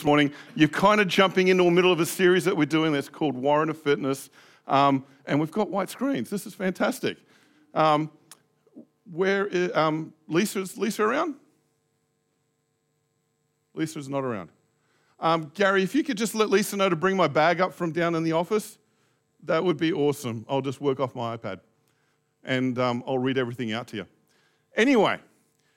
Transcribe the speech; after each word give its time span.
this 0.00 0.06
morning. 0.06 0.32
You're 0.54 0.70
kind 0.70 0.98
of 0.98 1.08
jumping 1.08 1.48
into 1.48 1.62
the 1.62 1.70
middle 1.70 1.92
of 1.92 2.00
a 2.00 2.06
series 2.06 2.46
that 2.46 2.56
we're 2.56 2.64
doing 2.64 2.90
that's 2.90 3.10
called 3.10 3.34
Warrant 3.34 3.68
of 3.68 3.76
Fitness. 3.76 4.30
Um, 4.66 5.04
and 5.26 5.38
we've 5.38 5.50
got 5.50 5.68
white 5.68 5.90
screens. 5.90 6.30
This 6.30 6.46
is 6.46 6.54
fantastic. 6.54 7.18
Um, 7.74 8.10
where 9.12 9.46
is, 9.46 9.70
um, 9.76 10.14
Lisa's 10.26 10.78
Lisa 10.78 11.02
around? 11.02 11.34
Lisa's 13.74 14.08
not 14.08 14.24
around. 14.24 14.48
Um, 15.18 15.52
Gary, 15.54 15.82
if 15.82 15.94
you 15.94 16.02
could 16.02 16.16
just 16.16 16.34
let 16.34 16.48
Lisa 16.48 16.78
know 16.78 16.88
to 16.88 16.96
bring 16.96 17.14
my 17.14 17.28
bag 17.28 17.60
up 17.60 17.74
from 17.74 17.92
down 17.92 18.14
in 18.14 18.22
the 18.22 18.32
office, 18.32 18.78
that 19.42 19.62
would 19.62 19.76
be 19.76 19.92
awesome. 19.92 20.46
I'll 20.48 20.62
just 20.62 20.80
work 20.80 20.98
off 20.98 21.14
my 21.14 21.36
iPad 21.36 21.60
and 22.42 22.78
um, 22.78 23.04
I'll 23.06 23.18
read 23.18 23.36
everything 23.36 23.74
out 23.74 23.86
to 23.88 23.98
you. 23.98 24.06
Anyway, 24.76 25.18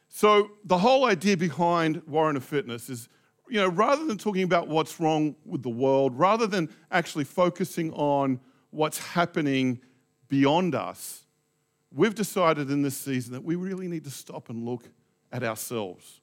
so 0.08 0.52
the 0.64 0.78
whole 0.78 1.04
idea 1.04 1.36
behind 1.36 2.02
Warrant 2.08 2.38
of 2.38 2.46
Fitness 2.46 2.90
is 2.90 3.10
you 3.50 3.60
know, 3.60 3.68
rather 3.68 4.06
than 4.06 4.18
talking 4.18 4.44
about 4.44 4.68
what's 4.68 5.00
wrong 5.00 5.36
with 5.46 5.64
the 5.64 5.70
world, 5.70 6.18
rather 6.18 6.48
than 6.48 6.70
actually 6.92 7.26
focusing 7.26 7.92
on 7.94 8.40
what's 8.72 8.98
happening 8.98 9.80
beyond 10.30 10.76
us, 10.76 11.26
we've 11.92 12.16
decided 12.16 12.72
in 12.72 12.82
this 12.82 12.98
season 12.98 13.34
that 13.34 13.44
we 13.44 13.56
really 13.56 13.88
need 13.88 14.04
to 14.06 14.10
stop 14.10 14.50
and 14.50 14.66
look 14.66 14.84
at 15.32 15.44
ourselves, 15.44 16.22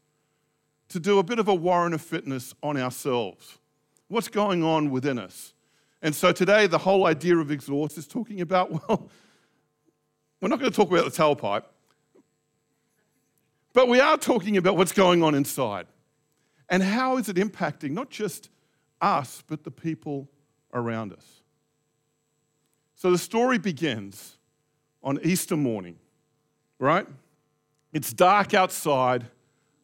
to 0.89 0.99
do 0.99 1.19
a 1.19 1.23
bit 1.23 1.39
of 1.39 1.49
a 1.49 1.55
warrant 1.55 1.95
of 1.95 2.01
fitness 2.01 2.55
on 2.63 2.77
ourselves. 2.77 3.59
What's 4.09 4.29
going 4.29 4.65
on 4.65 4.91
within 4.91 5.19
us? 5.19 5.53
And 6.03 6.15
so 6.15 6.33
today, 6.33 6.67
the 6.67 6.79
whole 6.79 7.07
idea 7.07 7.37
of 7.37 7.51
exhaust 7.51 7.99
is 7.99 8.07
talking 8.07 8.41
about, 8.41 8.71
well, 8.89 9.09
we're 10.41 10.49
not 10.49 10.59
going 10.59 10.71
to 10.71 10.77
talk 10.77 10.91
about 10.91 11.05
the 11.05 11.11
tailpipe, 11.11 11.65
but 13.73 13.89
we 13.89 14.01
are 14.01 14.17
talking 14.17 14.57
about 14.57 14.77
what's 14.77 14.93
going 14.93 15.23
on 15.23 15.35
inside. 15.35 15.87
And 16.71 16.85
how 16.85 17.17
is 17.17 17.29
it 17.29 17.37
impacting 17.37 17.91
not 17.91 18.11
just 18.11 18.49
us, 19.01 19.43
but 19.47 19.65
the 19.65 19.73
people 19.73 20.31
around 20.73 21.13
us? 21.13 21.43
So 22.95 23.11
the 23.11 23.19
story 23.19 23.59
begins 23.59 24.39
on 25.03 25.19
Easter 25.25 25.57
morning, 25.57 25.99
right? 26.79 27.07
It's 27.93 28.13
dark 28.13 28.55
outside. 28.55 29.27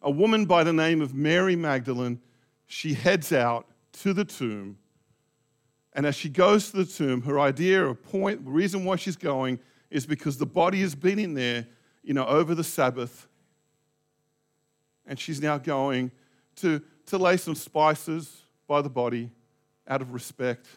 A 0.01 0.09
woman 0.09 0.45
by 0.45 0.63
the 0.63 0.71
name 0.71 1.01
of 1.01 1.13
Mary 1.13 1.55
Magdalene, 1.55 2.21
she 2.67 2.93
heads 2.93 3.33
out 3.33 3.67
to 4.03 4.13
the 4.13 4.23
tomb. 4.23 4.77
And 5.93 6.05
as 6.05 6.15
she 6.15 6.29
goes 6.29 6.71
to 6.71 6.77
the 6.77 6.85
tomb, 6.85 7.23
her 7.23 7.39
idea, 7.39 7.79
her 7.79 7.95
point, 7.95 8.45
the 8.45 8.51
reason 8.51 8.85
why 8.85 8.95
she's 8.95 9.17
going 9.17 9.59
is 9.89 10.05
because 10.05 10.37
the 10.37 10.45
body 10.45 10.79
has 10.81 10.95
been 10.95 11.19
in 11.19 11.33
there, 11.33 11.67
you 12.03 12.13
know, 12.13 12.25
over 12.27 12.53
the 12.53 12.63
Sabbath. 12.63 13.27
And 15.05 15.19
she's 15.19 15.41
now 15.41 15.57
going 15.57 16.11
to, 16.57 16.81
to 17.07 17.17
lay 17.17 17.37
some 17.37 17.55
spices 17.55 18.43
by 18.67 18.81
the 18.81 18.89
body 18.89 19.31
out 19.87 20.01
of 20.01 20.13
respect. 20.13 20.67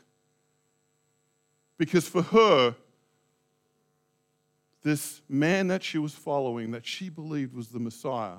Because 1.76 2.06
for 2.06 2.22
her, 2.22 2.74
this 4.82 5.20
man 5.28 5.68
that 5.68 5.82
she 5.82 5.98
was 5.98 6.14
following, 6.14 6.70
that 6.70 6.86
she 6.86 7.08
believed 7.08 7.54
was 7.54 7.68
the 7.68 7.78
Messiah, 7.78 8.38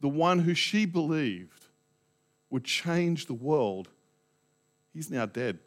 the 0.00 0.08
one 0.08 0.40
who 0.40 0.54
she 0.54 0.84
believed 0.84 1.66
would 2.50 2.64
change 2.64 3.26
the 3.26 3.34
world, 3.34 3.88
he's 4.92 5.10
now 5.10 5.26
dead. 5.26 5.58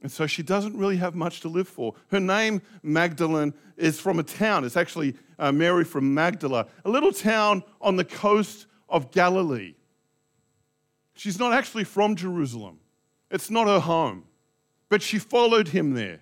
And 0.00 0.10
so 0.10 0.26
she 0.26 0.42
doesn't 0.42 0.76
really 0.76 0.96
have 0.96 1.14
much 1.14 1.40
to 1.40 1.48
live 1.48 1.68
for. 1.68 1.94
Her 2.10 2.20
name, 2.20 2.62
Magdalene, 2.82 3.52
is 3.76 3.98
from 3.98 4.18
a 4.18 4.22
town. 4.22 4.64
It's 4.64 4.76
actually 4.76 5.16
uh, 5.38 5.50
Mary 5.50 5.84
from 5.84 6.14
Magdala, 6.14 6.68
a 6.84 6.90
little 6.90 7.12
town 7.12 7.64
on 7.80 7.96
the 7.96 8.04
coast 8.04 8.66
of 8.88 9.10
Galilee. 9.10 9.74
She's 11.14 11.38
not 11.38 11.52
actually 11.52 11.84
from 11.84 12.16
Jerusalem, 12.16 12.78
it's 13.30 13.50
not 13.50 13.66
her 13.66 13.80
home, 13.80 14.24
but 14.88 15.02
she 15.02 15.18
followed 15.18 15.68
him 15.68 15.94
there. 15.94 16.20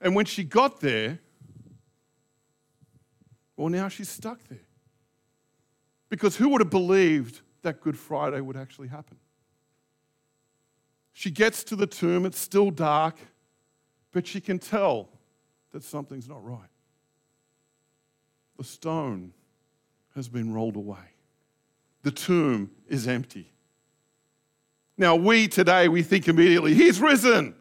And 0.00 0.14
when 0.14 0.24
she 0.24 0.44
got 0.44 0.80
there, 0.80 1.20
well, 3.56 3.68
now 3.68 3.88
she's 3.88 4.08
stuck 4.08 4.42
there. 4.48 4.58
Because 6.08 6.36
who 6.36 6.48
would 6.50 6.60
have 6.60 6.70
believed 6.70 7.40
that 7.62 7.80
Good 7.80 7.96
Friday 7.96 8.40
would 8.40 8.56
actually 8.56 8.88
happen? 8.88 9.16
She 11.12 11.30
gets 11.30 11.62
to 11.64 11.76
the 11.76 11.86
tomb, 11.86 12.26
it's 12.26 12.38
still 12.38 12.70
dark, 12.70 13.16
but 14.12 14.26
she 14.26 14.40
can 14.40 14.58
tell 14.58 15.08
that 15.72 15.84
something's 15.84 16.28
not 16.28 16.44
right. 16.44 16.68
The 18.58 18.64
stone 18.64 19.32
has 20.14 20.28
been 20.28 20.52
rolled 20.52 20.76
away 20.76 21.13
the 22.04 22.12
tomb 22.12 22.70
is 22.86 23.08
empty. 23.08 23.50
Now, 24.96 25.16
we 25.16 25.48
today, 25.48 25.88
we 25.88 26.02
think 26.02 26.28
immediately, 26.28 26.74
He's 26.74 27.00
risen. 27.00 27.56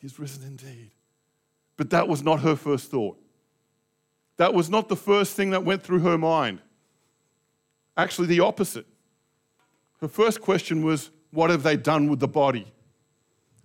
He's 0.00 0.18
risen 0.18 0.44
indeed. 0.44 0.92
But 1.76 1.90
that 1.90 2.08
was 2.08 2.22
not 2.22 2.40
her 2.40 2.56
first 2.56 2.90
thought. 2.90 3.18
That 4.38 4.54
was 4.54 4.70
not 4.70 4.88
the 4.88 4.96
first 4.96 5.36
thing 5.36 5.50
that 5.50 5.64
went 5.64 5.82
through 5.82 5.98
her 5.98 6.16
mind. 6.16 6.60
Actually, 7.96 8.28
the 8.28 8.40
opposite. 8.40 8.86
Her 10.00 10.08
first 10.08 10.40
question 10.40 10.82
was, 10.82 11.10
What 11.32 11.50
have 11.50 11.62
they 11.62 11.76
done 11.76 12.08
with 12.08 12.20
the 12.20 12.28
body? 12.28 12.72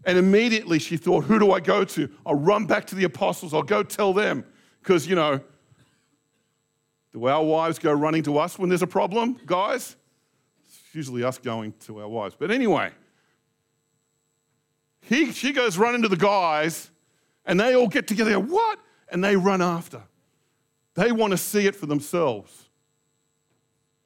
And 0.04 0.18
immediately 0.18 0.80
she 0.80 0.98
thought, 0.98 1.26
Who 1.26 1.40
do 1.40 1.52
I 1.52 1.60
go 1.62 1.86
to? 1.86 2.10
I'll 2.26 2.36
run 2.36 2.66
back 2.66 2.86
to 2.88 2.96
the 2.96 3.06
apostles. 3.06 3.54
I'll 3.54 3.64
go 3.64 3.84
tell 3.84 4.12
them. 4.12 4.44
Because, 4.82 5.08
you 5.08 5.16
know, 5.16 5.40
do 7.14 7.28
our 7.28 7.44
wives 7.44 7.80
go 7.80 7.94
running 7.94 8.24
to 8.24 8.38
us 8.40 8.60
when 8.60 8.70
there's 8.70 8.82
a 8.82 8.88
problem, 8.88 9.40
guys? 9.46 9.96
Usually 10.96 11.24
us 11.24 11.38
going 11.38 11.74
to 11.82 12.00
our 12.00 12.08
wives. 12.08 12.36
But 12.38 12.52
anyway, 12.52 12.92
he, 15.02 15.32
she 15.32 15.52
goes 15.52 15.78
running 15.78 16.02
to 16.04 16.08
the 16.08 16.18
guys, 16.18 16.90
and 17.46 17.60
they 17.60 17.76
all 17.76 17.88
get 17.88 18.08
together. 18.08 18.40
What? 18.40 18.80
And 19.10 19.24
they 19.24 19.36
run 19.36 19.62
after. 19.62 20.02
They 20.96 21.12
want 21.12 21.32
to 21.32 21.38
see 21.38 21.68
it 21.68 21.76
for 21.76 21.86
themselves. 21.86 22.70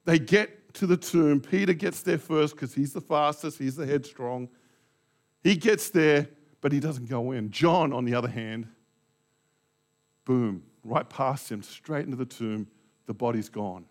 They 0.05 0.19
get 0.19 0.73
to 0.75 0.87
the 0.87 0.97
tomb. 0.97 1.39
Peter 1.39 1.73
gets 1.73 2.01
there 2.01 2.17
first 2.17 2.55
because 2.55 2.73
he's 2.73 2.93
the 2.93 3.01
fastest, 3.01 3.59
he's 3.59 3.75
the 3.75 3.85
headstrong. 3.85 4.49
He 5.43 5.55
gets 5.55 5.89
there, 5.89 6.27
but 6.61 6.71
he 6.71 6.79
doesn't 6.79 7.07
go 7.07 7.31
in. 7.31 7.51
John, 7.51 7.93
on 7.93 8.05
the 8.05 8.15
other 8.15 8.27
hand, 8.27 8.67
boom, 10.25 10.63
right 10.83 11.07
past 11.09 11.51
him, 11.51 11.61
straight 11.63 12.05
into 12.05 12.17
the 12.17 12.25
tomb. 12.25 12.67
The 13.05 13.13
body's 13.13 13.49
gone. 13.49 13.85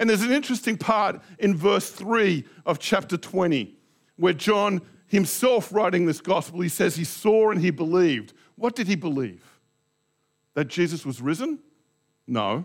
And 0.00 0.08
there's 0.08 0.22
an 0.22 0.32
interesting 0.32 0.78
part 0.78 1.20
in 1.38 1.54
verse 1.54 1.90
3 1.90 2.42
of 2.64 2.78
chapter 2.78 3.18
20 3.18 3.76
where 4.16 4.32
John 4.32 4.80
himself 5.06 5.70
writing 5.74 6.06
this 6.06 6.22
gospel, 6.22 6.62
he 6.62 6.70
says 6.70 6.96
he 6.96 7.04
saw 7.04 7.50
and 7.50 7.60
he 7.60 7.70
believed. 7.70 8.32
What 8.56 8.74
did 8.74 8.86
he 8.86 8.96
believe? 8.96 9.44
That 10.54 10.68
Jesus 10.68 11.04
was 11.04 11.20
risen? 11.20 11.58
No. 12.26 12.64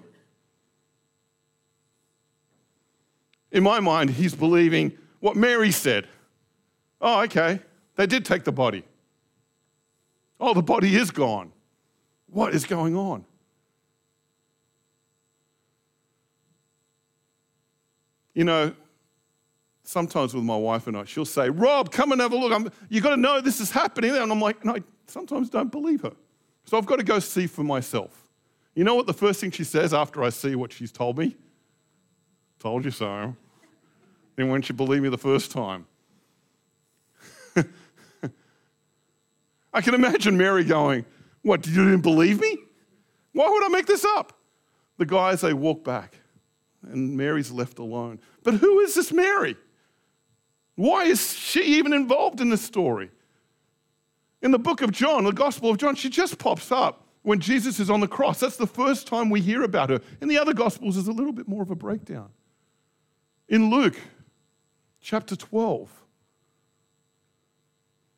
In 3.52 3.64
my 3.64 3.82
mind, 3.82 4.12
he's 4.12 4.34
believing 4.34 4.98
what 5.20 5.36
Mary 5.36 5.72
said. 5.72 6.08
Oh, 7.02 7.22
okay, 7.24 7.60
they 7.98 8.08
did 8.08 8.24
take 8.24 8.46
the 8.46 8.52
body. 8.54 8.84
Oh, 10.40 10.54
the 10.54 10.64
body 10.64 10.96
is 10.96 11.12
gone. 11.12 11.52
What 12.28 12.56
is 12.56 12.64
going 12.64 12.96
on? 12.96 13.26
You 18.36 18.44
know, 18.44 18.74
sometimes 19.84 20.34
with 20.36 20.44
my 20.44 20.58
wife 20.58 20.86
and 20.88 20.96
I, 20.98 21.06
she'll 21.06 21.26
say, 21.26 21.50
Rob, 21.50 21.92
come 21.92 22.12
and 22.12 22.22
have 22.22 22.34
a 22.34 22.38
look. 22.38 22.52
I'm, 22.52 22.70
you 22.90 23.02
got 23.02 23.12
to 23.12 23.18
know 23.18 23.42
this 23.42 23.60
is 23.60 23.72
happening. 23.72 24.16
And 24.16 24.32
I'm 24.32 24.40
like, 24.42 24.62
and 24.62 24.70
I 24.72 24.82
sometimes 25.08 25.50
don't 25.50 25.72
believe 25.72 26.02
her. 26.02 26.14
So 26.66 26.78
I've 26.78 26.86
got 26.86 26.98
to 26.98 27.04
go 27.04 27.18
see 27.20 27.48
for 27.48 27.64
myself. 27.64 28.30
You 28.76 28.84
know 28.84 28.94
what 28.94 29.08
the 29.08 29.14
first 29.14 29.40
thing 29.40 29.52
she 29.52 29.64
says 29.64 29.94
after 29.94 30.22
I 30.22 30.30
see 30.30 30.56
what 30.56 30.74
she's 30.74 30.92
told 30.92 31.18
me? 31.18 31.36
Told 32.60 32.84
you 32.84 32.92
so. 32.92 33.36
Then 34.36 34.50
won't 34.50 34.68
you 34.68 34.76
believe 34.76 35.02
me 35.02 35.10
the 35.10 35.18
first 35.18 35.52
time. 35.52 35.86
I 39.74 39.82
can 39.82 39.94
imagine 39.94 40.36
Mary 40.38 40.66
going, 40.66 41.06
What, 41.42 41.66
you 41.66 41.86
didn't 41.86 42.02
believe 42.02 42.42
me? 42.42 42.58
Why 43.32 43.48
would 43.48 43.64
I 43.64 43.70
make 43.70 43.86
this 43.86 44.04
up? 44.04 44.34
The 44.98 45.06
guys, 45.06 45.42
they 45.42 45.54
walk 45.54 45.86
back 45.86 46.16
and 46.92 47.16
Mary's 47.16 47.52
left 47.52 47.80
alone. 47.80 48.20
But 48.44 48.56
who 48.56 48.80
is 48.80 48.96
this 48.96 49.12
Mary? 49.12 49.56
Why 50.76 51.06
is 51.06 51.34
she 51.34 51.62
even 51.78 51.94
involved 51.94 52.42
in 52.42 52.50
this 52.50 52.62
story? 52.62 53.10
In 54.42 54.52
the 54.52 54.60
book 54.60 54.82
of 54.82 54.92
John, 54.92 55.24
the 55.24 55.32
Gospel 55.32 55.72
of 55.72 55.78
John, 55.78 55.96
she 55.96 56.10
just 56.10 56.38
pops 56.38 56.72
up 56.72 57.08
when 57.24 57.40
Jesus 57.40 57.80
is 57.80 57.90
on 57.90 58.02
the 58.02 58.08
cross. 58.08 58.40
That's 58.40 58.58
the 58.58 58.68
first 58.68 59.08
time 59.08 59.30
we 59.30 59.42
hear 59.42 59.64
about 59.64 59.90
her. 59.90 60.02
In 60.22 60.28
the 60.28 60.38
other 60.38 60.54
Gospels, 60.54 60.96
there's 60.96 61.08
a 61.08 61.14
little 61.14 61.34
bit 61.34 61.48
more 61.48 61.64
of 61.64 61.72
a 61.72 61.76
breakdown. 61.76 62.30
In 63.48 63.70
Luke 63.70 63.96
chapter 65.02 65.36
12, 65.36 65.90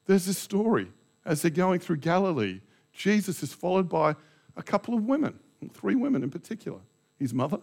there's 0.06 0.26
this 0.26 0.38
story. 0.38 0.88
As 1.26 1.42
they're 1.42 1.52
going 1.52 1.80
through 1.80 1.98
Galilee, 1.98 2.62
Jesus 2.94 3.44
is 3.44 3.54
followed 3.54 3.90
by 3.90 4.16
a 4.56 4.64
couple 4.64 4.94
of 4.94 5.04
women, 5.04 5.38
three 5.74 5.96
women 5.96 6.24
in 6.24 6.30
particular 6.30 6.80
his 7.20 7.34
mother, 7.34 7.60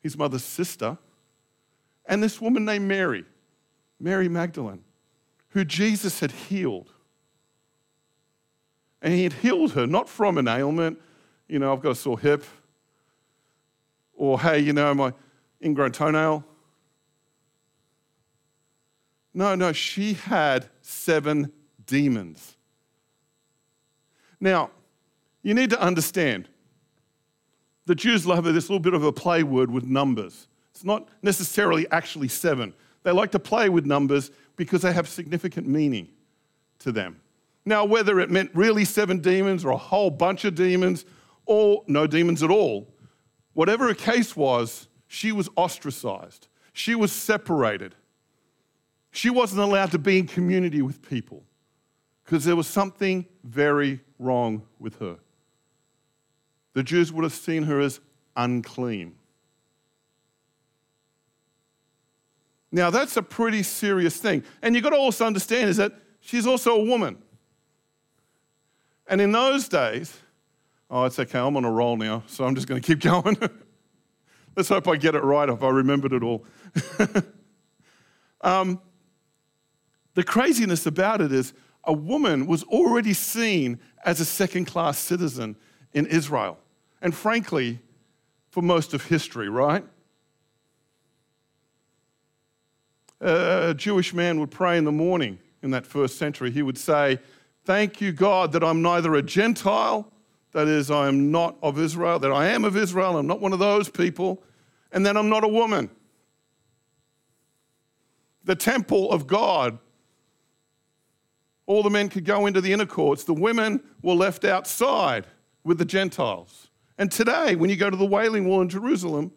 his 0.00 0.16
mother's 0.16 0.44
sister, 0.44 0.98
and 2.06 2.22
this 2.22 2.40
woman 2.40 2.64
named 2.64 2.86
Mary, 2.88 3.24
Mary 4.00 4.28
Magdalene, 4.28 4.82
who 5.50 5.64
Jesus 5.64 6.20
had 6.20 6.30
healed. 6.30 6.92
And 9.02 9.12
he 9.12 9.24
had 9.24 9.34
healed 9.34 9.72
her 9.72 9.86
not 9.86 10.08
from 10.08 10.38
an 10.38 10.48
ailment, 10.48 11.00
you 11.48 11.58
know, 11.58 11.72
I've 11.72 11.80
got 11.80 11.90
a 11.90 11.94
sore 11.94 12.18
hip, 12.18 12.44
or 14.14 14.40
hey, 14.40 14.58
you 14.58 14.72
know, 14.72 14.92
my 14.94 15.12
ingrown 15.62 15.92
toenail. 15.92 16.44
No, 19.34 19.54
no, 19.54 19.72
she 19.72 20.14
had 20.14 20.68
seven 20.82 21.52
demons. 21.86 22.56
Now, 24.40 24.70
you 25.42 25.54
need 25.54 25.70
to 25.70 25.80
understand 25.80 26.48
the 27.88 27.94
Jews 27.94 28.26
love 28.26 28.44
this 28.44 28.68
little 28.68 28.78
bit 28.78 28.92
of 28.92 29.02
a 29.02 29.10
play 29.10 29.42
word 29.42 29.70
with 29.70 29.84
numbers. 29.84 30.46
It's 30.72 30.84
not 30.84 31.08
necessarily 31.22 31.90
actually 31.90 32.28
seven. 32.28 32.74
They 33.02 33.12
like 33.12 33.30
to 33.30 33.38
play 33.38 33.70
with 33.70 33.86
numbers 33.86 34.30
because 34.56 34.82
they 34.82 34.92
have 34.92 35.08
significant 35.08 35.66
meaning 35.66 36.08
to 36.80 36.92
them. 36.92 37.18
Now, 37.64 37.86
whether 37.86 38.20
it 38.20 38.30
meant 38.30 38.50
really 38.52 38.84
seven 38.84 39.20
demons 39.20 39.64
or 39.64 39.70
a 39.70 39.76
whole 39.78 40.10
bunch 40.10 40.44
of 40.44 40.54
demons 40.54 41.06
or 41.46 41.82
no 41.86 42.06
demons 42.06 42.42
at 42.42 42.50
all, 42.50 42.92
whatever 43.54 43.86
the 43.86 43.94
case 43.94 44.36
was, 44.36 44.86
she 45.06 45.32
was 45.32 45.48
ostracized. 45.56 46.48
She 46.74 46.94
was 46.94 47.10
separated. 47.10 47.94
She 49.12 49.30
wasn't 49.30 49.62
allowed 49.62 49.92
to 49.92 49.98
be 49.98 50.18
in 50.18 50.26
community 50.26 50.82
with 50.82 51.00
people 51.00 51.42
because 52.22 52.44
there 52.44 52.54
was 52.54 52.66
something 52.66 53.24
very 53.44 54.00
wrong 54.18 54.64
with 54.78 54.98
her. 54.98 55.16
The 56.74 56.82
Jews 56.82 57.12
would 57.12 57.24
have 57.24 57.32
seen 57.32 57.64
her 57.64 57.80
as 57.80 58.00
unclean. 58.36 59.14
Now, 62.70 62.90
that's 62.90 63.16
a 63.16 63.22
pretty 63.22 63.62
serious 63.62 64.18
thing. 64.18 64.44
And 64.62 64.74
you've 64.74 64.84
got 64.84 64.90
to 64.90 64.96
also 64.96 65.26
understand 65.26 65.70
is 65.70 65.78
that 65.78 65.92
she's 66.20 66.46
also 66.46 66.72
a 66.76 66.84
woman. 66.84 67.16
And 69.06 69.20
in 69.20 69.32
those 69.32 69.68
days, 69.68 70.18
oh, 70.90 71.04
it's 71.04 71.18
okay, 71.18 71.38
I'm 71.38 71.56
on 71.56 71.64
a 71.64 71.70
roll 71.70 71.96
now, 71.96 72.24
so 72.26 72.44
I'm 72.44 72.54
just 72.54 72.68
going 72.68 72.80
to 72.80 72.86
keep 72.86 73.00
going. 73.12 73.36
Let's 74.54 74.68
hope 74.68 74.88
I 74.88 74.96
get 74.96 75.14
it 75.14 75.22
right 75.22 75.48
if 75.48 75.62
I 75.62 75.68
remembered 75.70 76.12
it 76.12 76.22
all. 76.22 76.44
um, 78.42 78.80
the 80.14 80.24
craziness 80.24 80.84
about 80.84 81.20
it 81.20 81.32
is 81.32 81.54
a 81.84 81.92
woman 81.92 82.46
was 82.46 82.64
already 82.64 83.14
seen 83.14 83.78
as 84.04 84.20
a 84.20 84.24
second 84.24 84.66
class 84.66 84.98
citizen 84.98 85.56
in 85.92 86.06
Israel. 86.06 86.58
And 87.00 87.14
frankly, 87.14 87.80
for 88.50 88.62
most 88.62 88.94
of 88.94 89.04
history, 89.06 89.48
right? 89.48 89.84
A 93.20 93.74
Jewish 93.76 94.14
man 94.14 94.38
would 94.40 94.50
pray 94.50 94.78
in 94.78 94.84
the 94.84 94.92
morning 94.92 95.38
in 95.62 95.70
that 95.72 95.86
first 95.86 96.18
century. 96.18 96.50
He 96.50 96.62
would 96.62 96.78
say, 96.78 97.18
Thank 97.64 98.00
you, 98.00 98.12
God, 98.12 98.52
that 98.52 98.64
I'm 98.64 98.80
neither 98.80 99.14
a 99.14 99.22
Gentile, 99.22 100.10
that 100.52 100.68
is, 100.68 100.90
I 100.90 101.08
am 101.08 101.30
not 101.30 101.56
of 101.62 101.78
Israel, 101.78 102.18
that 102.20 102.32
I 102.32 102.46
am 102.46 102.64
of 102.64 102.76
Israel, 102.76 103.18
I'm 103.18 103.26
not 103.26 103.40
one 103.40 103.52
of 103.52 103.58
those 103.58 103.90
people, 103.90 104.42
and 104.90 105.04
that 105.04 105.16
I'm 105.16 105.28
not 105.28 105.44
a 105.44 105.48
woman. 105.48 105.90
The 108.44 108.54
temple 108.54 109.10
of 109.12 109.26
God 109.26 109.78
all 111.68 111.82
the 111.82 111.90
men 111.90 112.08
could 112.08 112.24
go 112.24 112.46
into 112.46 112.62
the 112.62 112.72
inner 112.72 112.86
courts. 112.86 113.24
The 113.24 113.34
women 113.34 113.82
were 114.00 114.14
left 114.14 114.46
outside 114.46 115.26
with 115.68 115.78
the 115.78 115.84
Gentiles. 115.84 116.70
And 116.96 117.12
today, 117.12 117.54
when 117.54 117.70
you 117.70 117.76
go 117.76 117.90
to 117.90 117.96
the 117.96 118.06
Wailing 118.06 118.48
Wall 118.48 118.62
in 118.62 118.68
Jerusalem, 118.68 119.30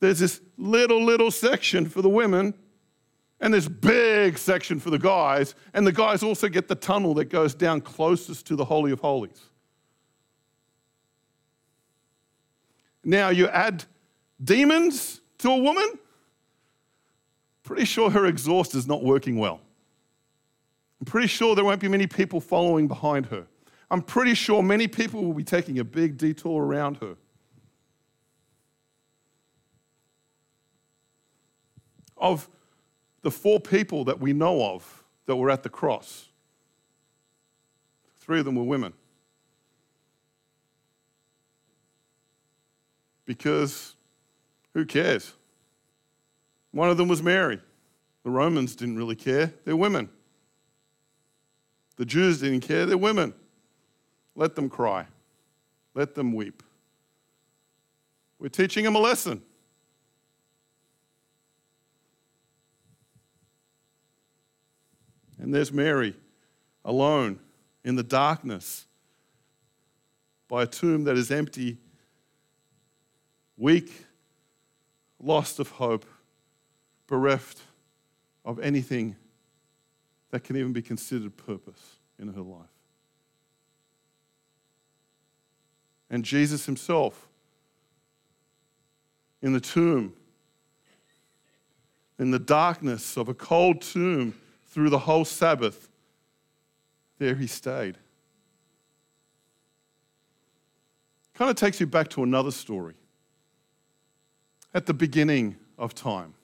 there's 0.00 0.20
this 0.20 0.40
little, 0.56 1.04
little 1.04 1.30
section 1.30 1.86
for 1.86 2.00
the 2.00 2.08
women 2.08 2.54
and 3.40 3.52
this 3.52 3.68
big 3.68 4.38
section 4.38 4.78
for 4.78 4.90
the 4.90 4.98
guys. 4.98 5.54
And 5.74 5.86
the 5.86 5.92
guys 5.92 6.22
also 6.22 6.48
get 6.48 6.68
the 6.68 6.76
tunnel 6.76 7.12
that 7.14 7.26
goes 7.26 7.54
down 7.54 7.82
closest 7.82 8.46
to 8.46 8.56
the 8.56 8.64
Holy 8.64 8.92
of 8.92 9.00
Holies. 9.00 9.40
Now, 13.02 13.28
you 13.28 13.48
add 13.48 13.84
demons 14.42 15.20
to 15.38 15.50
a 15.50 15.58
woman, 15.58 15.98
pretty 17.64 17.84
sure 17.84 18.10
her 18.10 18.24
exhaust 18.26 18.74
is 18.74 18.86
not 18.86 19.02
working 19.02 19.36
well. 19.36 19.60
I'm 21.00 21.06
pretty 21.06 21.26
sure 21.26 21.54
there 21.54 21.64
won't 21.64 21.80
be 21.80 21.88
many 21.88 22.06
people 22.06 22.40
following 22.40 22.88
behind 22.88 23.26
her. 23.26 23.46
I'm 23.90 24.02
pretty 24.02 24.34
sure 24.34 24.62
many 24.62 24.88
people 24.88 25.24
will 25.24 25.34
be 25.34 25.44
taking 25.44 25.78
a 25.78 25.84
big 25.84 26.16
detour 26.16 26.64
around 26.64 26.98
her. 26.98 27.16
Of 32.16 32.48
the 33.22 33.30
four 33.30 33.60
people 33.60 34.04
that 34.04 34.20
we 34.20 34.32
know 34.32 34.64
of 34.64 35.04
that 35.26 35.36
were 35.36 35.50
at 35.50 35.62
the 35.62 35.68
cross, 35.68 36.28
three 38.18 38.38
of 38.38 38.44
them 38.44 38.56
were 38.56 38.64
women. 38.64 38.92
Because 43.26 43.94
who 44.72 44.84
cares? 44.84 45.32
One 46.72 46.90
of 46.90 46.96
them 46.96 47.08
was 47.08 47.22
Mary. 47.22 47.60
The 48.24 48.30
Romans 48.30 48.74
didn't 48.74 48.96
really 48.96 49.16
care, 49.16 49.52
they're 49.64 49.76
women. 49.76 50.08
The 51.96 52.06
Jews 52.06 52.40
didn't 52.40 52.60
care, 52.60 52.86
they're 52.86 52.98
women. 52.98 53.34
Let 54.36 54.54
them 54.54 54.68
cry, 54.68 55.06
let 55.94 56.14
them 56.14 56.32
weep. 56.32 56.62
We're 58.38 58.48
teaching 58.48 58.84
them 58.84 58.96
a 58.96 59.00
lesson. 59.00 59.42
And 65.38 65.54
there's 65.54 65.72
Mary 65.72 66.14
alone 66.84 67.38
in 67.84 67.96
the 67.96 68.02
darkness 68.02 68.86
by 70.48 70.62
a 70.62 70.66
tomb 70.66 71.04
that 71.04 71.16
is 71.16 71.30
empty, 71.30 71.78
weak, 73.56 74.04
lost 75.20 75.58
of 75.58 75.70
hope, 75.70 76.06
bereft 77.06 77.60
of 78.44 78.58
anything 78.60 79.16
that 80.30 80.44
can 80.44 80.56
even 80.56 80.72
be 80.72 80.82
considered 80.82 81.36
purpose 81.36 81.96
in 82.18 82.28
her 82.28 82.42
life. 82.42 82.73
And 86.14 86.24
Jesus 86.24 86.64
himself 86.64 87.26
in 89.42 89.52
the 89.52 89.60
tomb, 89.60 90.12
in 92.20 92.30
the 92.30 92.38
darkness 92.38 93.16
of 93.16 93.28
a 93.28 93.34
cold 93.34 93.82
tomb 93.82 94.32
through 94.68 94.90
the 94.90 94.98
whole 95.00 95.24
Sabbath, 95.24 95.88
there 97.18 97.34
he 97.34 97.48
stayed. 97.48 97.98
Kind 101.34 101.50
of 101.50 101.56
takes 101.56 101.80
you 101.80 101.86
back 101.88 102.10
to 102.10 102.22
another 102.22 102.52
story. 102.52 102.94
At 104.72 104.86
the 104.86 104.94
beginning 104.94 105.56
of 105.76 105.96
time, 105.96 106.34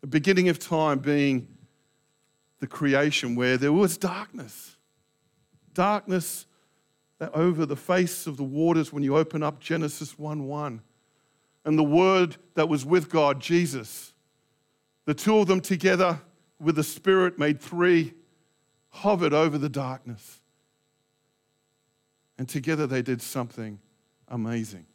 the 0.00 0.06
beginning 0.06 0.48
of 0.48 0.58
time 0.58 1.00
being 1.00 1.48
the 2.60 2.66
creation 2.66 3.34
where 3.34 3.58
there 3.58 3.74
was 3.74 3.98
darkness. 3.98 4.78
Darkness 5.74 6.46
over 7.32 7.66
the 7.66 7.76
face 7.76 8.26
of 8.26 8.36
the 8.36 8.44
waters 8.44 8.92
when 8.92 9.02
you 9.02 9.16
open 9.16 9.42
up 9.42 9.60
Genesis 9.60 10.18
1 10.18 10.46
1. 10.46 10.82
And 11.64 11.78
the 11.78 11.84
Word 11.84 12.36
that 12.54 12.68
was 12.68 12.84
with 12.84 13.08
God, 13.08 13.40
Jesus, 13.40 14.12
the 15.06 15.14
two 15.14 15.38
of 15.38 15.46
them 15.46 15.60
together 15.60 16.20
with 16.60 16.76
the 16.76 16.82
Spirit 16.82 17.38
made 17.38 17.60
three, 17.60 18.14
hovered 18.90 19.32
over 19.32 19.58
the 19.58 19.68
darkness. 19.68 20.40
And 22.38 22.48
together 22.48 22.86
they 22.86 23.02
did 23.02 23.22
something 23.22 23.78
amazing. 24.28 24.86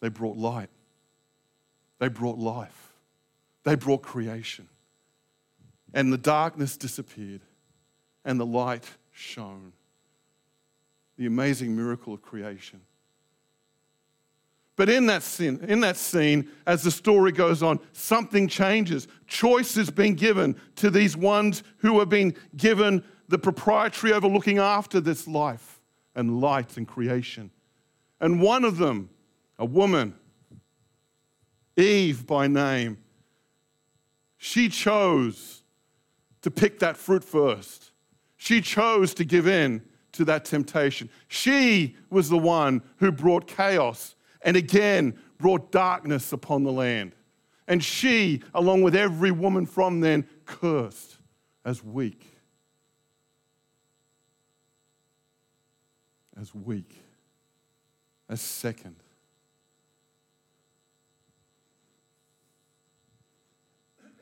They 0.00 0.08
brought 0.08 0.36
light, 0.36 0.70
they 1.98 2.08
brought 2.08 2.38
life, 2.38 2.92
they 3.64 3.74
brought 3.74 4.02
creation. 4.02 4.68
And 5.94 6.12
the 6.12 6.18
darkness 6.18 6.76
disappeared, 6.76 7.40
and 8.24 8.38
the 8.38 8.44
light 8.44 8.84
shone. 9.12 9.72
The 11.16 11.26
amazing 11.26 11.74
miracle 11.74 12.12
of 12.14 12.22
creation. 12.22 12.80
But 14.76 14.90
in 14.90 15.06
that, 15.06 15.22
scene, 15.22 15.64
in 15.66 15.80
that 15.80 15.96
scene, 15.96 16.50
as 16.66 16.82
the 16.82 16.90
story 16.90 17.32
goes 17.32 17.62
on, 17.62 17.80
something 17.92 18.46
changes. 18.46 19.08
Choice 19.26 19.78
is 19.78 19.90
being 19.90 20.14
given 20.14 20.54
to 20.76 20.90
these 20.90 21.16
ones 21.16 21.62
who 21.78 21.98
have 21.98 22.10
been 22.10 22.36
given 22.56 23.02
the 23.28 23.38
proprietary 23.38 24.12
over 24.12 24.28
looking 24.28 24.58
after 24.58 25.00
this 25.00 25.26
life 25.26 25.80
and 26.14 26.40
light 26.40 26.76
and 26.76 26.86
creation. 26.86 27.50
And 28.20 28.40
one 28.40 28.64
of 28.64 28.76
them, 28.76 29.08
a 29.58 29.64
woman, 29.64 30.14
Eve 31.76 32.26
by 32.26 32.46
name, 32.46 32.98
she 34.36 34.68
chose 34.68 35.62
to 36.42 36.50
pick 36.50 36.78
that 36.80 36.98
fruit 36.98 37.24
first. 37.24 37.92
She 38.36 38.60
chose 38.60 39.14
to 39.14 39.24
give 39.24 39.46
in 39.46 39.82
to 40.16 40.24
that 40.26 40.44
temptation. 40.44 41.08
She 41.28 41.96
was 42.10 42.28
the 42.28 42.38
one 42.38 42.82
who 42.98 43.12
brought 43.12 43.46
chaos 43.46 44.14
and 44.42 44.56
again 44.56 45.18
brought 45.38 45.70
darkness 45.70 46.32
upon 46.32 46.62
the 46.62 46.72
land. 46.72 47.12
And 47.68 47.82
she, 47.82 48.42
along 48.54 48.82
with 48.82 48.94
every 48.94 49.30
woman 49.30 49.66
from 49.66 50.00
then, 50.00 50.26
cursed 50.44 51.18
as 51.64 51.82
weak. 51.82 52.24
As 56.40 56.54
weak. 56.54 57.02
As 58.28 58.40
second. 58.40 58.96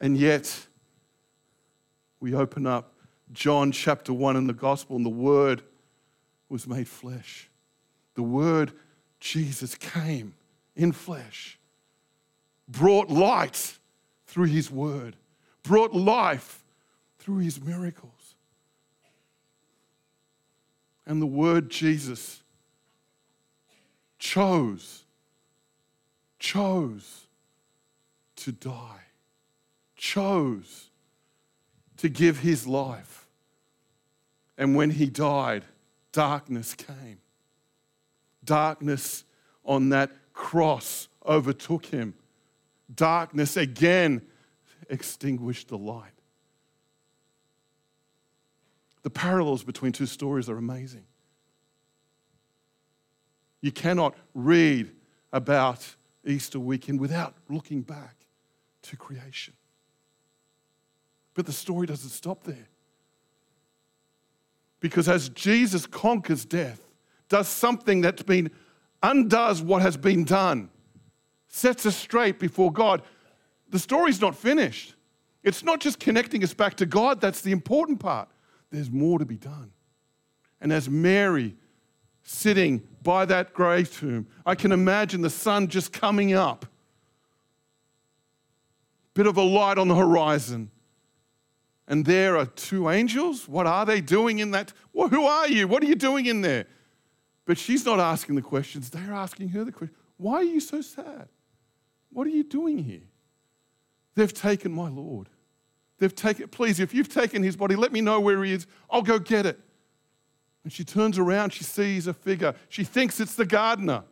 And 0.00 0.16
yet, 0.16 0.66
we 2.20 2.34
open 2.34 2.66
up 2.66 2.94
John 3.32 3.72
chapter 3.72 4.12
1 4.12 4.36
in 4.36 4.46
the 4.46 4.52
gospel, 4.52 4.96
and 4.96 5.04
the 5.04 5.10
Word 5.10 5.62
was 6.48 6.66
made 6.66 6.88
flesh. 6.88 7.48
The 8.14 8.22
Word, 8.22 8.72
Jesus, 9.20 9.74
came 9.74 10.34
in 10.76 10.92
flesh, 10.92 11.58
brought 12.68 13.08
light 13.10 13.78
through 14.26 14.46
His 14.46 14.70
Word, 14.70 15.16
brought 15.62 15.94
life 15.94 16.62
through 17.18 17.38
His 17.38 17.60
miracles. 17.60 18.34
And 21.06 21.20
the 21.20 21.26
Word, 21.26 21.70
Jesus, 21.70 22.42
chose, 24.18 25.04
chose 26.38 27.26
to 28.36 28.52
die, 28.52 29.02
chose 29.96 30.88
to 31.98 32.08
give 32.08 32.38
his 32.38 32.66
life. 32.66 33.26
And 34.56 34.74
when 34.74 34.90
he 34.90 35.06
died, 35.06 35.64
darkness 36.14 36.74
came. 36.74 37.18
Darkness 38.44 39.24
on 39.64 39.90
that 39.90 40.10
cross 40.32 41.08
overtook 41.26 41.86
him. 41.86 42.14
Darkness 42.94 43.56
again 43.56 44.22
extinguished 44.88 45.68
the 45.68 45.76
light. 45.76 46.12
The 49.02 49.10
parallels 49.10 49.64
between 49.64 49.92
two 49.92 50.06
stories 50.06 50.48
are 50.48 50.56
amazing. 50.56 51.04
You 53.60 53.72
cannot 53.72 54.14
read 54.34 54.92
about 55.32 55.96
Easter 56.24 56.60
weekend 56.60 57.00
without 57.00 57.34
looking 57.48 57.82
back 57.82 58.14
to 58.82 58.96
creation. 58.96 59.54
But 61.34 61.46
the 61.46 61.52
story 61.52 61.86
doesn't 61.86 62.10
stop 62.10 62.44
there. 62.44 62.68
Because 64.84 65.08
as 65.08 65.30
Jesus 65.30 65.86
conquers 65.86 66.44
death, 66.44 66.78
does 67.30 67.48
something 67.48 68.02
that's 68.02 68.22
been, 68.22 68.50
undoes 69.02 69.62
what 69.62 69.80
has 69.80 69.96
been 69.96 70.24
done, 70.24 70.68
sets 71.48 71.86
us 71.86 71.96
straight 71.96 72.38
before 72.38 72.70
God, 72.70 73.00
the 73.70 73.78
story's 73.78 74.20
not 74.20 74.36
finished. 74.36 74.94
It's 75.42 75.64
not 75.64 75.80
just 75.80 75.98
connecting 75.98 76.44
us 76.44 76.52
back 76.52 76.74
to 76.74 76.84
God, 76.84 77.18
that's 77.18 77.40
the 77.40 77.50
important 77.50 77.98
part. 77.98 78.28
There's 78.70 78.90
more 78.90 79.18
to 79.18 79.24
be 79.24 79.38
done. 79.38 79.72
And 80.60 80.70
as 80.70 80.86
Mary 80.86 81.56
sitting 82.22 82.82
by 83.02 83.24
that 83.24 83.54
grave 83.54 83.90
tomb, 83.90 84.26
I 84.44 84.54
can 84.54 84.70
imagine 84.70 85.22
the 85.22 85.30
sun 85.30 85.68
just 85.68 85.94
coming 85.94 86.34
up, 86.34 86.66
bit 89.14 89.26
of 89.26 89.38
a 89.38 89.42
light 89.42 89.78
on 89.78 89.88
the 89.88 89.96
horizon, 89.96 90.70
and 91.86 92.04
there 92.06 92.36
are 92.36 92.46
two 92.46 92.88
angels. 92.88 93.48
What 93.48 93.66
are 93.66 93.84
they 93.84 94.00
doing 94.00 94.38
in 94.38 94.52
that? 94.52 94.72
Well, 94.92 95.08
who 95.08 95.24
are 95.24 95.48
you? 95.48 95.68
What 95.68 95.82
are 95.82 95.86
you 95.86 95.94
doing 95.94 96.26
in 96.26 96.40
there? 96.40 96.66
But 97.44 97.58
she's 97.58 97.84
not 97.84 98.00
asking 98.00 98.36
the 98.36 98.42
questions. 98.42 98.88
They're 98.90 99.12
asking 99.12 99.50
her 99.50 99.64
the 99.64 99.72
question 99.72 99.94
Why 100.16 100.36
are 100.36 100.44
you 100.44 100.60
so 100.60 100.80
sad? 100.80 101.28
What 102.10 102.26
are 102.26 102.30
you 102.30 102.44
doing 102.44 102.78
here? 102.78 103.02
They've 104.14 104.32
taken 104.32 104.72
my 104.72 104.88
Lord. 104.88 105.28
They've 105.98 106.14
taken, 106.14 106.48
please, 106.48 106.80
if 106.80 106.94
you've 106.94 107.08
taken 107.08 107.42
his 107.42 107.56
body, 107.56 107.76
let 107.76 107.92
me 107.92 108.00
know 108.00 108.20
where 108.20 108.42
he 108.44 108.52
is. 108.52 108.66
I'll 108.90 109.02
go 109.02 109.18
get 109.18 109.46
it. 109.46 109.58
And 110.62 110.72
she 110.72 110.84
turns 110.84 111.18
around, 111.18 111.52
she 111.52 111.64
sees 111.64 112.06
a 112.06 112.14
figure. 112.14 112.54
She 112.68 112.84
thinks 112.84 113.20
it's 113.20 113.34
the 113.34 113.44
gardener. 113.44 114.04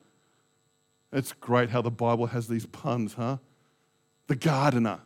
It's 1.13 1.33
great 1.33 1.71
how 1.71 1.83
the 1.83 1.91
Bible 1.91 2.27
has 2.27 2.49
these 2.49 2.67
puns, 2.67 3.15
huh? 3.15 3.39
The 4.27 4.37
gardener. 4.37 5.01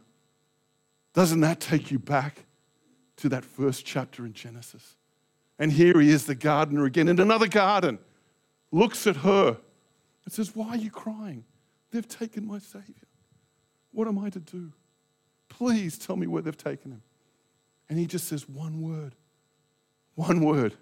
Doesn't 1.12 1.40
that 1.40 1.60
take 1.60 1.90
you 1.90 1.98
back 1.98 2.45
to 3.16 3.28
that 3.30 3.44
first 3.44 3.84
chapter 3.84 4.24
in 4.26 4.32
Genesis. 4.32 4.96
And 5.58 5.72
here 5.72 6.00
he 6.00 6.10
is, 6.10 6.26
the 6.26 6.34
gardener 6.34 6.84
again, 6.84 7.08
in 7.08 7.18
another 7.18 7.48
garden, 7.48 7.98
looks 8.70 9.06
at 9.06 9.16
her 9.16 9.56
and 10.24 10.32
says, 10.32 10.54
Why 10.54 10.70
are 10.70 10.76
you 10.76 10.90
crying? 10.90 11.44
They've 11.90 12.06
taken 12.06 12.46
my 12.46 12.58
Savior. 12.58 12.94
What 13.92 14.08
am 14.08 14.18
I 14.18 14.28
to 14.30 14.40
do? 14.40 14.72
Please 15.48 15.96
tell 15.96 16.16
me 16.16 16.26
where 16.26 16.42
they've 16.42 16.56
taken 16.56 16.90
him. 16.90 17.02
And 17.88 17.98
he 17.98 18.06
just 18.06 18.28
says 18.28 18.48
one 18.48 18.82
word, 18.82 19.14
one 20.14 20.44
word 20.44 20.74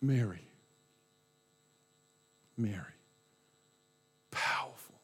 Mary. 0.00 0.46
Mary. 2.56 2.94
Powerful. 4.30 5.00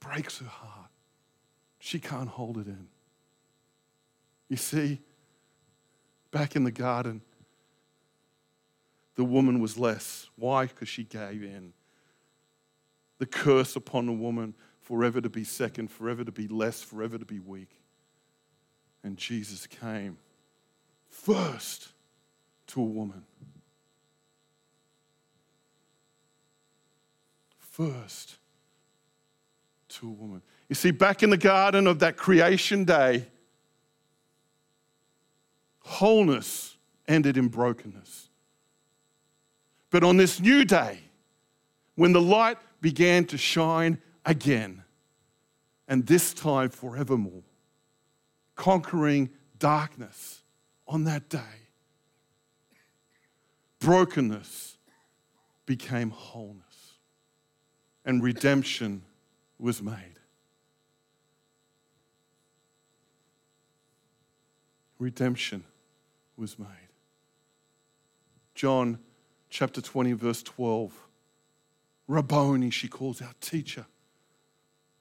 Breaks 0.00 0.38
her 0.38 0.46
heart. 0.46 0.90
She 1.78 1.98
can't 1.98 2.28
hold 2.28 2.58
it 2.58 2.66
in. 2.66 2.88
You 4.52 4.58
see, 4.58 5.00
back 6.30 6.56
in 6.56 6.64
the 6.64 6.70
garden, 6.70 7.22
the 9.14 9.24
woman 9.24 9.60
was 9.60 9.78
less. 9.78 10.28
Why? 10.36 10.66
Because 10.66 10.90
she 10.90 11.04
gave 11.04 11.42
in. 11.42 11.72
The 13.16 13.24
curse 13.24 13.76
upon 13.76 14.04
the 14.04 14.12
woman 14.12 14.54
forever 14.82 15.22
to 15.22 15.30
be 15.30 15.42
second, 15.42 15.90
forever 15.90 16.22
to 16.22 16.32
be 16.32 16.48
less, 16.48 16.82
forever 16.82 17.16
to 17.16 17.24
be 17.24 17.38
weak. 17.38 17.80
And 19.02 19.16
Jesus 19.16 19.66
came 19.66 20.18
first 21.08 21.88
to 22.66 22.82
a 22.82 22.84
woman. 22.84 23.24
First 27.56 28.36
to 29.88 30.08
a 30.08 30.12
woman. 30.12 30.42
You 30.68 30.74
see, 30.74 30.90
back 30.90 31.22
in 31.22 31.30
the 31.30 31.38
garden 31.38 31.86
of 31.86 32.00
that 32.00 32.18
creation 32.18 32.84
day, 32.84 33.28
wholeness 35.84 36.76
ended 37.08 37.36
in 37.36 37.48
brokenness. 37.48 38.28
But 39.90 40.04
on 40.04 40.16
this 40.16 40.40
new 40.40 40.64
day, 40.64 41.00
when 41.96 42.12
the 42.12 42.20
light 42.20 42.58
began 42.80 43.26
to 43.26 43.36
shine 43.38 43.98
again, 44.24 44.82
and 45.86 46.06
this 46.06 46.32
time 46.32 46.70
forevermore, 46.70 47.42
conquering 48.56 49.30
darkness 49.58 50.42
on 50.86 51.04
that 51.04 51.28
day, 51.28 51.40
brokenness 53.80 54.78
became 55.66 56.10
wholeness, 56.10 56.94
and 58.04 58.22
redemption 58.22 59.02
was 59.58 59.82
made. 59.82 59.96
Redemption 64.98 65.64
was 66.36 66.58
made. 66.58 66.68
John 68.54 68.98
chapter 69.50 69.80
20, 69.80 70.12
verse 70.12 70.42
12. 70.42 70.92
Rabboni, 72.06 72.70
she 72.70 72.88
calls 72.88 73.22
out 73.22 73.40
teacher. 73.40 73.86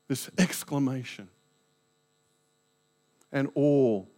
This 0.07 0.29
exclamation. 0.37 1.29
And 3.31 3.49
all 3.55 4.09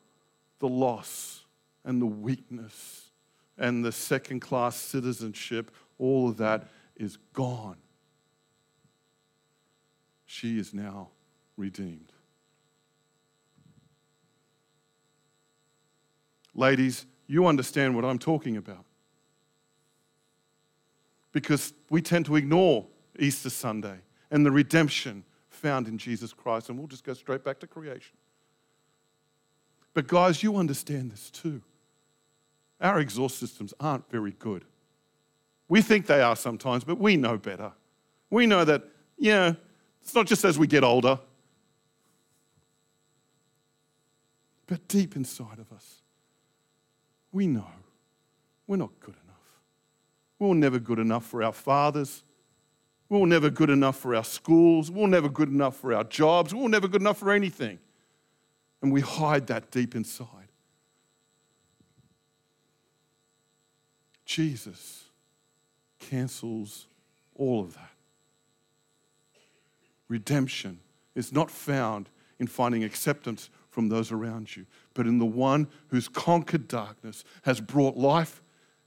the 0.60 0.68
loss 0.68 1.44
and 1.84 2.02
the 2.02 2.06
weakness 2.06 3.10
and 3.58 3.84
the 3.84 3.92
second 3.92 4.40
class 4.40 4.76
citizenship, 4.76 5.72
all 6.00 6.30
of 6.30 6.38
that 6.38 6.68
is 6.96 7.18
gone. 7.34 7.78
She 10.26 10.58
is 10.58 10.74
now 10.74 11.10
redeemed. 11.58 12.13
Ladies, 16.56 17.06
you 17.28 17.48
understand 17.48 17.96
what 17.96 18.06
I'm 18.06 18.20
talking 18.20 18.58
about. 18.58 18.86
Because 21.32 21.74
we 21.90 22.02
tend 22.02 22.26
to 22.28 22.36
ignore 22.36 22.86
Easter 23.18 23.50
Sunday 23.50 23.98
and 24.30 24.46
the 24.46 24.52
redemption 24.52 25.24
found 25.50 25.88
in 25.88 25.98
Jesus 25.98 26.34
Christ, 26.34 26.70
and 26.70 26.78
we'll 26.78 26.88
just 26.88 27.04
go 27.04 27.14
straight 27.14 27.44
back 27.44 27.60
to 27.60 27.68
creation. 27.68 28.16
But, 29.94 30.08
guys, 30.08 30.44
you 30.44 30.58
understand 30.58 31.12
this 31.12 31.30
too. 31.30 31.62
Our 32.82 33.00
exhaust 33.00 33.40
systems 33.40 33.74
aren't 33.80 34.10
very 34.10 34.32
good. 34.32 34.66
We 35.70 35.82
think 35.82 36.06
they 36.06 36.22
are 36.22 36.36
sometimes, 36.36 36.84
but 36.84 37.00
we 37.00 37.16
know 37.16 37.38
better. 37.38 37.72
We 38.30 38.46
know 38.46 38.66
that, 38.66 38.84
yeah, 39.18 39.54
it's 40.02 40.14
not 40.14 40.28
just 40.28 40.44
as 40.44 40.60
we 40.60 40.68
get 40.68 40.84
older, 40.84 41.20
but 44.68 44.88
deep 44.88 45.16
inside 45.16 45.60
of 45.60 45.72
us, 45.72 46.03
we 47.34 47.48
know 47.48 47.68
we're 48.68 48.78
not 48.78 48.92
good 49.02 49.16
enough. 49.26 49.34
We're 50.40 50.54
never 50.54 50.80
good 50.80 51.00
enough 51.00 51.26
for 51.26 51.44
our 51.44 51.52
fathers. 51.52 52.24
We're 53.10 53.26
never 53.26 53.50
good 53.50 53.70
enough 53.70 53.98
for 53.98 54.16
our 54.16 54.24
schools. 54.24 54.90
We're 54.90 55.08
never 55.08 55.30
good 55.30 55.50
enough 55.50 55.76
for 55.76 55.94
our 55.94 56.04
jobs. 56.04 56.54
We're 56.54 56.70
never 56.70 56.88
good 56.88 57.02
enough 57.02 57.18
for 57.18 57.32
anything. 57.32 57.80
And 58.82 58.92
we 58.92 59.02
hide 59.02 59.48
that 59.48 59.72
deep 59.72 59.96
inside. 59.96 60.28
Jesus 64.26 65.06
cancels 66.00 66.88
all 67.36 67.62
of 67.62 67.74
that. 67.76 67.92
Redemption 70.08 70.80
is 71.16 71.32
not 71.32 71.50
found 71.50 72.10
in 72.40 72.48
finding 72.48 72.84
acceptance 72.84 73.50
from 73.70 73.90
those 73.90 74.12
around 74.12 74.56
you, 74.56 74.66
but 74.94 75.08
in 75.08 75.20
the 75.20 75.26
one 75.26 75.68
who's 75.88 76.08
conquered 76.08 76.68
darkness, 76.68 77.24
has 77.44 77.60
brought 77.60 77.98
life 77.98 78.42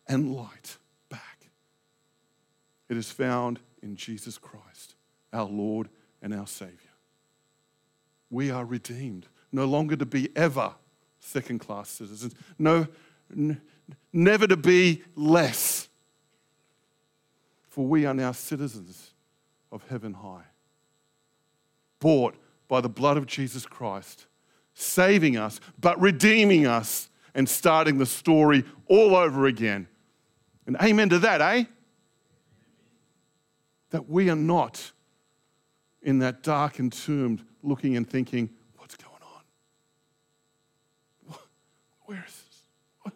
and 0.06 0.34
light 0.34 0.78
back. 1.08 1.48
It 2.88 2.96
is 2.96 3.10
found 3.10 3.60
in 3.82 3.96
Jesus 3.96 4.38
Christ, 4.38 4.94
our 5.32 5.46
Lord 5.46 5.88
and 6.22 6.34
our 6.34 6.46
Savior. 6.46 6.76
We 8.30 8.50
are 8.50 8.64
redeemed, 8.64 9.26
no 9.52 9.64
longer 9.64 9.96
to 9.96 10.06
be 10.06 10.30
ever 10.36 10.74
second 11.20 11.58
class 11.58 11.88
citizens, 11.88 12.34
no, 12.58 12.86
n- 13.32 13.60
never 14.12 14.46
to 14.46 14.56
be 14.56 15.02
less. 15.14 15.88
For 17.68 17.84
we 17.86 18.06
are 18.06 18.14
now 18.14 18.32
citizens 18.32 19.10
of 19.70 19.86
heaven 19.88 20.14
high, 20.14 20.44
bought 22.00 22.36
by 22.68 22.80
the 22.80 22.88
blood 22.88 23.16
of 23.16 23.26
Jesus 23.26 23.66
Christ, 23.66 24.26
saving 24.78 25.38
us, 25.38 25.58
but 25.80 25.98
redeeming 25.98 26.66
us 26.66 27.08
and 27.34 27.48
starting 27.48 27.96
the 27.96 28.06
story 28.06 28.62
all 28.88 29.16
over 29.16 29.46
again. 29.46 29.88
And 30.66 30.76
amen 30.82 31.08
to 31.08 31.18
that, 31.20 31.40
eh? 31.40 31.64
That 33.90 34.08
we 34.08 34.28
are 34.28 34.36
not 34.36 34.92
in 36.02 36.18
that 36.18 36.42
dark 36.42 36.78
and 36.78 36.92
entombed 36.92 37.42
looking 37.62 37.96
and 37.96 38.08
thinking, 38.08 38.50
what's 38.76 38.96
going 38.96 39.14
on? 41.30 41.38
Where 42.04 42.24
is 42.26 42.34
this? 42.34 42.62
What? 43.00 43.14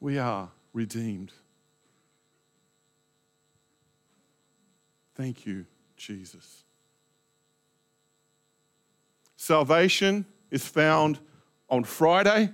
We 0.00 0.18
are 0.18 0.50
redeemed. 0.72 1.32
Thank 5.14 5.46
you, 5.46 5.64
Jesus. 5.96 6.64
Salvation 9.50 10.26
is 10.52 10.64
found 10.64 11.18
on 11.68 11.82
Friday, 11.82 12.50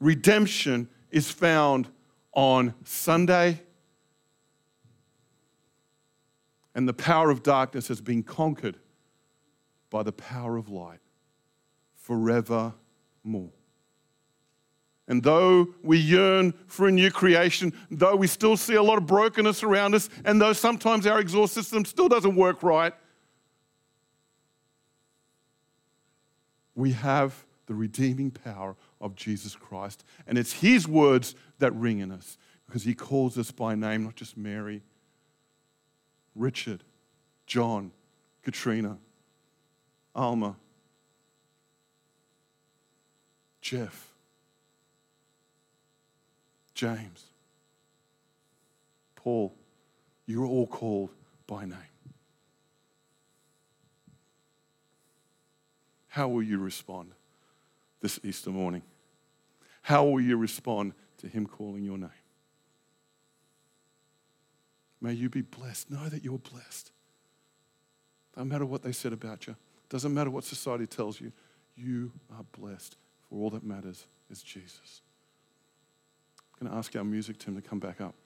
redemption 0.00 0.88
is 1.10 1.30
found 1.30 1.86
on 2.32 2.72
Sunday, 2.82 3.60
and 6.74 6.88
the 6.88 6.94
power 6.94 7.28
of 7.28 7.42
darkness 7.42 7.88
has 7.88 8.00
been 8.00 8.22
conquered 8.22 8.78
by 9.90 10.02
the 10.02 10.12
power 10.12 10.56
of 10.56 10.70
light 10.70 11.00
forevermore. 11.94 12.72
And 15.08 15.22
though 15.22 15.74
we 15.82 15.98
yearn 15.98 16.54
for 16.68 16.88
a 16.88 16.90
new 16.90 17.10
creation, 17.10 17.74
though 17.90 18.16
we 18.16 18.28
still 18.28 18.56
see 18.56 18.76
a 18.76 18.82
lot 18.82 18.96
of 18.96 19.06
brokenness 19.06 19.62
around 19.62 19.94
us, 19.94 20.08
and 20.24 20.40
though 20.40 20.54
sometimes 20.54 21.06
our 21.06 21.20
exhaust 21.20 21.52
system 21.52 21.84
still 21.84 22.08
doesn't 22.08 22.34
work 22.34 22.62
right, 22.62 22.94
we 26.78 26.92
have 26.92 27.44
the 27.66 27.74
redeeming 27.74 28.30
power 28.30 28.76
of 29.00 29.16
Jesus 29.16 29.56
Christ. 29.56 30.04
And 30.28 30.38
it's 30.38 30.52
His 30.52 30.86
words 30.86 31.34
that 31.58 31.74
ring 31.74 31.98
in 31.98 32.12
us 32.12 32.38
because 32.66 32.84
He 32.84 32.94
calls 32.94 33.36
us 33.36 33.50
by 33.50 33.74
name, 33.74 34.04
not 34.04 34.14
just 34.14 34.36
Mary, 34.36 34.82
Richard, 36.36 36.84
John, 37.46 37.90
Katrina, 38.42 38.96
Alma, 40.14 40.56
Jeff. 43.60 44.06
James, 46.74 47.24
Paul, 49.16 49.52
you're 50.26 50.46
all 50.46 50.68
called 50.68 51.10
by 51.48 51.64
name. 51.64 51.97
How 56.18 56.26
will 56.26 56.42
you 56.42 56.58
respond 56.58 57.12
this 58.00 58.18
Easter 58.24 58.50
morning? 58.50 58.82
How 59.82 60.04
will 60.04 60.20
you 60.20 60.36
respond 60.36 60.94
to 61.18 61.28
Him 61.28 61.46
calling 61.46 61.84
your 61.84 61.96
name? 61.96 62.10
May 65.00 65.12
you 65.12 65.28
be 65.28 65.42
blessed. 65.42 65.92
Know 65.92 66.08
that 66.08 66.24
you're 66.24 66.40
blessed. 66.40 66.90
Doesn't 68.34 68.48
matter 68.48 68.66
what 68.66 68.82
they 68.82 68.90
said 68.90 69.12
about 69.12 69.46
you, 69.46 69.54
doesn't 69.90 70.12
matter 70.12 70.28
what 70.28 70.42
society 70.42 70.88
tells 70.88 71.20
you, 71.20 71.30
you 71.76 72.10
are 72.36 72.44
blessed. 72.50 72.96
For 73.28 73.36
all 73.36 73.50
that 73.50 73.62
matters 73.62 74.04
is 74.28 74.42
Jesus. 74.42 75.02
I'm 76.60 76.66
going 76.66 76.72
to 76.72 76.78
ask 76.78 76.96
our 76.96 77.04
music 77.04 77.38
team 77.38 77.54
to 77.54 77.62
come 77.62 77.78
back 77.78 78.00
up. 78.00 78.16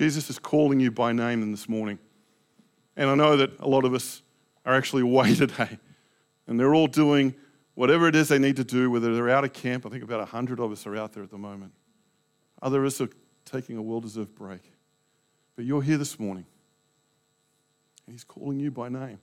Jesus 0.00 0.30
is 0.30 0.38
calling 0.38 0.80
you 0.80 0.90
by 0.90 1.12
name 1.12 1.50
this 1.50 1.68
morning. 1.68 1.98
And 2.96 3.10
I 3.10 3.14
know 3.14 3.36
that 3.36 3.60
a 3.60 3.68
lot 3.68 3.84
of 3.84 3.92
us 3.92 4.22
are 4.64 4.74
actually 4.74 5.02
away 5.02 5.34
today. 5.34 5.78
And 6.46 6.58
they're 6.58 6.74
all 6.74 6.86
doing 6.86 7.34
whatever 7.74 8.08
it 8.08 8.16
is 8.16 8.28
they 8.28 8.38
need 8.38 8.56
to 8.56 8.64
do, 8.64 8.90
whether 8.90 9.14
they're 9.14 9.28
out 9.28 9.44
of 9.44 9.52
camp. 9.52 9.84
I 9.84 9.90
think 9.90 10.02
about 10.02 10.20
100 10.20 10.58
of 10.58 10.72
us 10.72 10.86
are 10.86 10.96
out 10.96 11.12
there 11.12 11.22
at 11.22 11.28
the 11.28 11.36
moment. 11.36 11.72
Others 12.62 13.02
are 13.02 13.10
taking 13.44 13.76
a 13.76 13.82
well 13.82 14.00
deserved 14.00 14.34
break. 14.34 14.62
But 15.54 15.66
you're 15.66 15.82
here 15.82 15.98
this 15.98 16.18
morning, 16.18 16.46
and 18.06 18.14
He's 18.14 18.24
calling 18.24 18.58
you 18.58 18.70
by 18.70 18.88
name. 18.88 19.18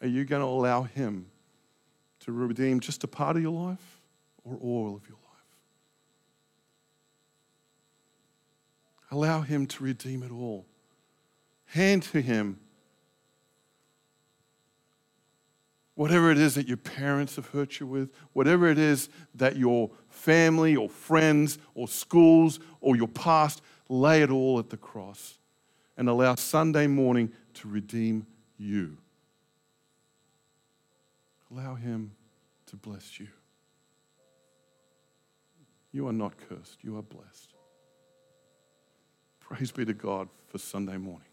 Are 0.00 0.08
you 0.08 0.24
going 0.24 0.40
to 0.40 0.46
allow 0.48 0.84
Him 0.84 1.26
to 2.20 2.32
redeem 2.32 2.80
just 2.80 3.04
a 3.04 3.06
part 3.06 3.36
of 3.36 3.42
your 3.42 3.52
life 3.52 4.00
or 4.44 4.56
all 4.56 4.96
of 4.96 5.06
your 5.06 5.18
life? 5.18 5.19
Allow 9.10 9.42
Him 9.42 9.66
to 9.66 9.84
redeem 9.84 10.22
it 10.22 10.30
all. 10.30 10.66
Hand 11.66 12.02
to 12.04 12.20
Him 12.20 12.58
whatever 16.00 16.30
it 16.30 16.38
is 16.38 16.54
that 16.54 16.66
your 16.66 16.78
parents 16.78 17.36
have 17.36 17.46
hurt 17.48 17.78
you 17.78 17.86
with, 17.86 18.10
whatever 18.32 18.70
it 18.70 18.78
is 18.78 19.10
that 19.34 19.56
your 19.56 19.90
family 20.08 20.74
or 20.74 20.88
friends 20.88 21.58
or 21.74 21.86
schools 21.86 22.58
or 22.80 22.96
your 22.96 23.06
past, 23.06 23.60
lay 23.90 24.22
it 24.22 24.30
all 24.30 24.58
at 24.58 24.70
the 24.70 24.78
cross 24.78 25.36
and 25.98 26.08
allow 26.08 26.34
Sunday 26.34 26.86
morning 26.86 27.30
to 27.52 27.68
redeem 27.68 28.26
you. 28.56 28.96
Allow 31.50 31.74
Him 31.74 32.12
to 32.64 32.76
bless 32.76 33.20
you. 33.20 33.28
You 35.92 36.08
are 36.08 36.14
not 36.14 36.32
cursed, 36.48 36.78
you 36.80 36.96
are 36.96 37.02
blessed. 37.02 37.52
Praise 39.50 39.72
be 39.72 39.84
to 39.84 39.92
God 39.92 40.28
for 40.46 40.58
Sunday 40.58 40.96
morning. 40.96 41.29